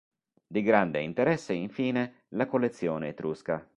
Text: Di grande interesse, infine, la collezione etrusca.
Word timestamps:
Di 0.47 0.63
grande 0.63 0.99
interesse, 1.01 1.53
infine, 1.53 2.23
la 2.29 2.47
collezione 2.47 3.09
etrusca. 3.09 3.63